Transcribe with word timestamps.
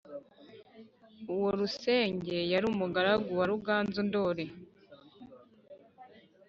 uwo 1.33 1.49
rusenge 1.59 2.37
yari 2.51 2.65
umugaragu 2.73 3.29
wa 3.39 3.45
ruganzu 3.51 4.01
ndori 4.07 4.45